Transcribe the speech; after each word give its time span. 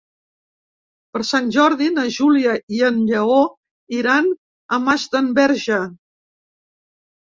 Per 1.17 1.21
Sant 1.31 1.51
Jordi 1.55 1.89
na 1.97 2.05
Júlia 2.15 2.55
i 2.77 2.81
en 2.89 2.97
Lleó 3.11 3.37
iran 4.01 4.33
a 4.75 4.81
Masdenverge. 4.87 5.83